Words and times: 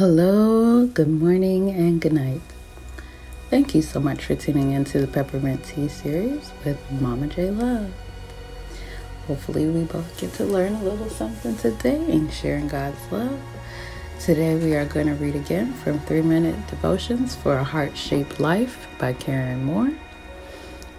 Hello, 0.00 0.86
good 0.86 1.10
morning, 1.10 1.68
and 1.68 2.00
good 2.00 2.14
night. 2.14 2.40
Thank 3.50 3.74
you 3.74 3.82
so 3.82 4.00
much 4.00 4.24
for 4.24 4.34
tuning 4.34 4.72
into 4.72 4.98
the 4.98 5.06
Peppermint 5.06 5.62
Tea 5.62 5.88
series 5.88 6.52
with 6.64 6.78
Mama 6.90 7.26
J 7.26 7.50
Love. 7.50 7.92
Hopefully, 9.26 9.66
we 9.66 9.84
both 9.84 10.18
get 10.18 10.32
to 10.36 10.46
learn 10.46 10.76
a 10.76 10.82
little 10.82 11.10
something 11.10 11.54
today 11.54 12.02
in 12.10 12.30
sharing 12.30 12.66
God's 12.66 13.12
love. 13.12 13.38
Today, 14.18 14.56
we 14.56 14.74
are 14.74 14.86
going 14.86 15.06
to 15.06 15.12
read 15.16 15.36
again 15.36 15.74
from 15.74 16.00
Three 16.00 16.22
Minute 16.22 16.66
Devotions 16.68 17.36
for 17.36 17.58
a 17.58 17.62
Heart 17.62 17.94
Shaped 17.94 18.40
Life 18.40 18.88
by 18.98 19.12
Karen 19.12 19.66
Moore. 19.66 19.92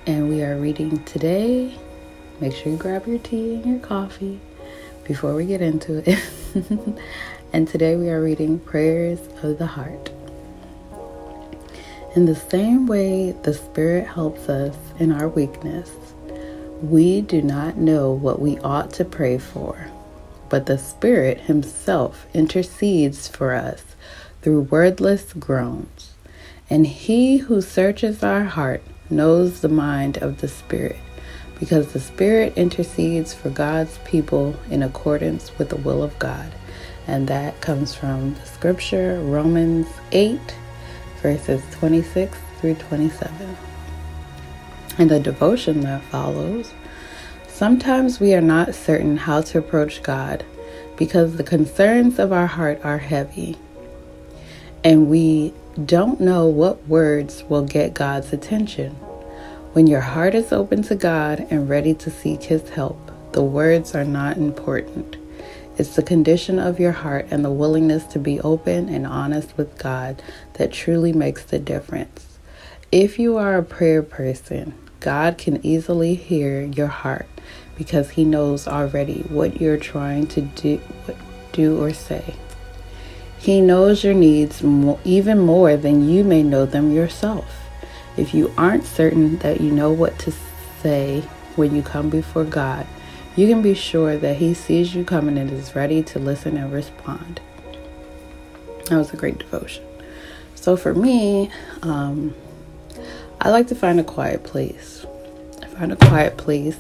And 0.06 0.30
we 0.30 0.44
are 0.44 0.58
reading 0.58 1.04
today. 1.06 1.76
Make 2.40 2.54
sure 2.54 2.72
you 2.72 2.78
grab 2.78 3.08
your 3.08 3.18
tea 3.18 3.56
and 3.56 3.66
your 3.66 3.80
coffee 3.80 4.40
before 5.06 5.34
we 5.34 5.48
get 5.48 5.64
into 5.64 6.04
it. 6.08 6.20
and 7.54 7.68
today 7.68 7.98
we 7.98 8.10
are 8.10 8.22
reading 8.22 8.60
Prayers 8.60 9.20
of 9.44 9.58
the 9.58 9.66
Heart. 9.66 10.10
In 12.16 12.26
the 12.26 12.36
same 12.36 12.88
way 12.88 13.34
the 13.44 13.54
Spirit 13.54 14.08
helps 14.08 14.48
us 14.48 14.76
in 15.00 15.12
our 15.12 15.28
weakness, 15.28 15.92
we 16.82 17.20
do 17.20 17.42
not 17.42 17.76
know 17.76 18.12
what 18.12 18.42
we 18.42 18.58
ought 18.60 18.92
to 18.94 19.06
pray 19.06 19.38
for, 19.38 19.88
but 20.48 20.66
the 20.66 20.78
Spirit 20.78 21.42
Himself 21.42 22.26
intercedes 22.34 23.28
for 23.28 23.54
us 23.54 23.84
through 24.42 24.62
wordless 24.62 25.34
groans. 25.34 26.14
And 26.70 26.88
He 26.88 27.38
who 27.38 27.62
searches 27.62 28.24
our 28.24 28.46
heart 28.46 28.82
knows 29.10 29.60
the 29.60 29.70
mind 29.70 30.18
of 30.20 30.40
the 30.40 30.48
Spirit, 30.48 31.00
because 31.60 31.92
the 31.92 32.00
Spirit 32.00 32.58
intercedes 32.58 33.34
for 33.34 33.50
God's 33.50 33.98
people 34.06 34.56
in 34.70 34.82
accordance 34.82 35.58
with 35.58 35.68
the 35.68 35.76
will 35.76 36.02
of 36.02 36.18
God 36.18 36.54
and 37.08 37.28
that 37.28 37.60
comes 37.62 37.94
from 37.94 38.36
the 38.36 38.46
scripture 38.46 39.20
Romans 39.22 39.88
8, 40.12 40.40
verses 41.22 41.62
26 41.72 42.38
through 42.60 42.76
27. 42.76 43.58
And 44.98 45.10
the 45.10 45.20
devotion 45.20 45.82
that 45.82 46.04
follows 46.04 46.74
Sometimes 47.48 48.20
we 48.20 48.34
are 48.34 48.42
not 48.42 48.74
certain 48.74 49.18
how 49.18 49.42
to 49.42 49.60
approach 49.60 50.02
God 50.02 50.44
because 50.98 51.36
the 51.36 51.44
concerns 51.44 52.18
of 52.18 52.32
our 52.32 52.48
heart 52.48 52.82
are 52.84 52.98
heavy, 52.98 53.56
and 54.84 55.10
we 55.10 55.54
don't 55.86 56.20
know 56.20 56.48
what 56.48 56.88
words 56.88 57.44
will 57.50 57.64
get 57.64 57.94
God's 57.94 58.34
attention. 58.34 58.92
When 59.74 59.86
your 59.86 60.02
heart 60.02 60.34
is 60.34 60.52
open 60.52 60.82
to 60.84 60.96
God 60.96 61.46
and 61.52 61.70
ready 61.70 61.94
to 61.94 62.10
seek 62.10 62.44
His 62.44 62.70
help, 62.70 63.12
the 63.32 63.44
words 63.44 63.94
are 63.94 64.04
not 64.04 64.38
important. 64.38 65.18
It's 65.78 65.96
the 65.96 66.04
condition 66.04 66.60
of 66.60 66.80
your 66.80 66.92
heart 66.92 67.28
and 67.32 67.44
the 67.44 67.52
willingness 67.52 68.04
to 68.08 68.20
be 68.20 68.40
open 68.42 68.90
and 68.90 69.08
honest 69.08 69.58
with 69.58 69.78
God 69.78 70.22
that 70.54 70.74
truly 70.74 71.14
makes 71.14 71.44
the 71.44 71.60
difference. 71.60 72.38
If 72.92 73.18
you 73.18 73.38
are 73.38 73.58
a 73.58 73.64
prayer 73.64 74.04
person, 74.04 74.74
God 75.00 75.38
can 75.38 75.66
easily 75.66 76.16
hear 76.16 76.62
your 76.62 76.88
heart 76.88 77.28
because 77.78 78.12
He 78.12 78.26
knows 78.26 78.68
already 78.68 79.22
what 79.30 79.62
you're 79.62 79.78
trying 79.78 80.28
to 80.28 80.42
do, 80.42 80.82
do 81.54 81.82
or 81.82 81.94
say. 81.94 82.36
He 83.40 83.62
knows 83.62 84.04
your 84.04 84.14
needs 84.14 84.62
even 85.04 85.40
more 85.40 85.78
than 85.78 86.08
you 86.08 86.24
may 86.24 86.44
know 86.44 86.66
them 86.66 86.92
yourself. 86.92 87.70
If 88.18 88.34
you 88.34 88.54
aren't 88.58 88.84
certain 88.84 89.38
that 89.38 89.62
you 89.62 89.72
know 89.72 89.92
what 89.92 90.20
to 90.20 90.34
say 90.84 91.22
when 91.56 91.74
you 91.74 91.82
come 91.82 92.10
before 92.10 92.44
God, 92.44 92.86
you 93.36 93.48
can 93.48 93.62
be 93.62 93.74
sure 93.74 94.18
that 94.18 94.38
He 94.38 94.54
sees 94.54 94.94
you 94.94 95.04
coming 95.04 95.38
and 95.38 95.52
is 95.52 95.76
ready 95.76 96.04
to 96.04 96.20
listen 96.20 96.58
and 96.58 96.72
respond. 96.72 97.40
That 98.86 98.98
was 98.98 99.14
a 99.14 99.18
great 99.18 99.40
devotion. 99.40 99.84
So 100.56 100.78
for 100.78 100.94
me, 100.94 101.50
um, 101.82 102.36
I 103.40 103.50
like 103.50 103.68
to 103.68 103.76
find 103.76 104.00
a 104.00 104.04
quiet 104.04 104.44
place. 104.44 105.06
I 105.62 105.68
find 105.68 105.92
a 105.92 105.96
quiet 105.96 106.38
place 106.38 106.78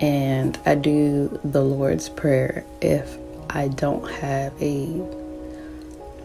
and 0.00 0.58
I 0.64 0.74
do 0.76 1.40
the 1.44 1.62
Lord's 1.62 2.08
Prayer 2.08 2.64
if 2.80 3.16
I 3.50 3.68
don't 3.68 4.08
have 4.10 4.52
a 4.62 5.02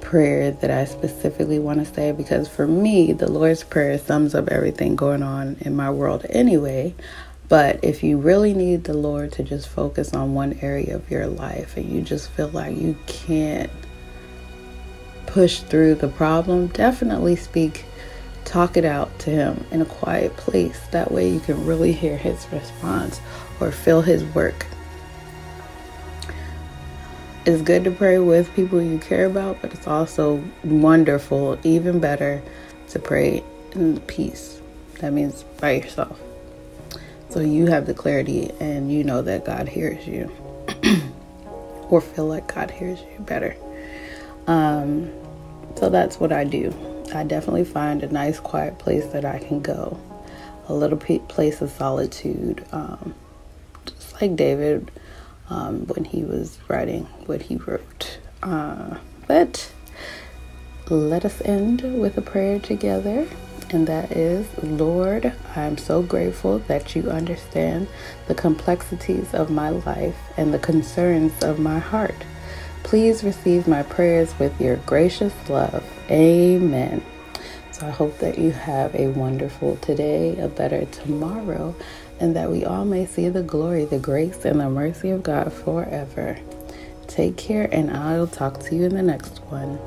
prayer 0.01 0.51
that 0.51 0.69
I 0.69 0.85
specifically 0.85 1.57
want 1.57 1.79
to 1.79 1.93
say 1.93 2.11
because 2.11 2.47
for 2.47 2.67
me, 2.67 3.11
the 3.11 3.29
Lord's 3.29 3.63
Prayer 3.63 3.97
sums 3.97 4.35
up 4.35 4.49
everything 4.49 4.95
going 4.95 5.23
on 5.23 5.57
in 5.61 5.75
my 5.75 5.89
world 5.89 6.25
anyway. 6.29 6.93
But 7.47 7.79
if 7.83 8.03
you 8.03 8.17
really 8.17 8.53
need 8.53 8.85
the 8.85 8.95
Lord 8.95 9.31
to 9.33 9.43
just 9.43 9.67
focus 9.67 10.13
on 10.13 10.33
one 10.33 10.57
area 10.61 10.95
of 10.95 11.11
your 11.11 11.27
life 11.27 11.77
and 11.77 11.91
you 11.91 12.01
just 12.01 12.31
feel 12.31 12.49
like 12.49 12.75
you 12.75 12.97
can't 13.05 13.69
push 15.27 15.59
through 15.59 15.95
the 15.95 16.07
problem, 16.07 16.67
definitely 16.67 17.35
speak, 17.35 17.85
talk 18.45 18.77
it 18.77 18.85
out 18.85 19.17
to 19.19 19.29
Him 19.29 19.63
in 19.69 19.81
a 19.81 19.85
quiet 19.85 20.35
place. 20.37 20.79
That 20.91 21.11
way 21.11 21.29
you 21.29 21.39
can 21.39 21.65
really 21.65 21.91
hear 21.91 22.17
His 22.17 22.47
response 22.51 23.21
or 23.59 23.71
feel 23.71 24.01
His 24.01 24.23
work. 24.23 24.65
It's 27.45 27.61
good 27.61 27.83
to 27.83 27.91
pray 27.91 28.17
with 28.17 28.51
people 28.55 28.81
you 28.81 28.97
care 28.97 29.27
about, 29.27 29.61
but 29.61 29.71
it's 29.71 29.85
also 29.85 30.43
wonderful, 30.63 31.59
even 31.63 31.99
better, 31.99 32.41
to 32.89 32.97
pray 32.97 33.43
in 33.73 33.99
peace. 34.01 34.59
That 34.99 35.13
means 35.13 35.43
by 35.59 35.73
yourself. 35.73 36.19
So 37.35 37.41
you 37.41 37.65
have 37.65 37.85
the 37.85 37.93
clarity 37.93 38.49
and 38.61 38.89
you 38.89 39.03
know 39.03 39.21
that 39.21 39.43
God 39.43 39.67
hears 39.67 40.07
you 40.07 40.31
or 41.89 41.99
feel 41.99 42.27
like 42.27 42.47
God 42.47 42.71
hears 42.71 42.97
you 43.01 43.19
better. 43.19 43.57
Um, 44.47 45.11
so 45.75 45.89
that's 45.89 46.17
what 46.17 46.31
I 46.31 46.45
do. 46.45 46.73
I 47.13 47.25
definitely 47.25 47.65
find 47.65 48.03
a 48.03 48.07
nice, 48.07 48.39
quiet 48.39 48.79
place 48.79 49.05
that 49.07 49.25
I 49.25 49.39
can 49.39 49.61
go, 49.61 49.99
a 50.69 50.73
little 50.73 50.97
place 50.97 51.61
of 51.61 51.71
solitude, 51.71 52.65
um, 52.71 53.13
just 53.85 54.21
like 54.21 54.37
David 54.37 54.89
um, 55.49 55.87
when 55.87 56.05
he 56.05 56.23
was 56.23 56.57
writing 56.69 57.03
what 57.25 57.41
he 57.41 57.57
wrote. 57.57 58.17
Uh, 58.43 58.95
but 59.27 59.73
let 60.89 61.25
us 61.25 61.41
end 61.41 61.81
with 61.99 62.17
a 62.17 62.21
prayer 62.21 62.59
together 62.59 63.27
and 63.75 63.85
that 63.87 64.13
is 64.13 64.47
Lord, 64.63 65.33
I'm 65.55 65.77
so 65.77 66.01
grateful 66.01 66.59
that 66.59 66.95
you 66.95 67.11
understand 67.11 67.87
the 68.27 68.33
complexities 68.33 69.33
of 69.33 69.51
my 69.51 69.69
life 69.69 70.17
and 70.37 70.53
the 70.53 70.59
concerns 70.59 71.43
of 71.43 71.59
my 71.59 71.77
heart. 71.77 72.15
Please 72.83 73.23
receive 73.23 73.67
my 73.67 73.83
prayers 73.83 74.33
with 74.39 74.59
your 74.61 74.77
gracious 74.77 75.33
love. 75.49 75.83
Amen. 76.09 77.03
So 77.71 77.87
I 77.87 77.89
hope 77.89 78.17
that 78.19 78.39
you 78.39 78.51
have 78.51 78.95
a 78.95 79.09
wonderful 79.09 79.75
today, 79.77 80.37
a 80.39 80.47
better 80.47 80.85
tomorrow, 80.85 81.75
and 82.21 82.33
that 82.35 82.49
we 82.49 82.63
all 82.63 82.85
may 82.85 83.05
see 83.05 83.27
the 83.27 83.43
glory, 83.43 83.83
the 83.83 83.99
grace, 83.99 84.45
and 84.45 84.61
the 84.61 84.69
mercy 84.69 85.09
of 85.09 85.23
God 85.23 85.51
forever. 85.51 86.39
Take 87.07 87.35
care, 87.35 87.67
and 87.71 87.91
I'll 87.91 88.27
talk 88.27 88.61
to 88.61 88.75
you 88.75 88.83
in 88.85 88.95
the 88.95 89.03
next 89.03 89.39
one. 89.49 89.77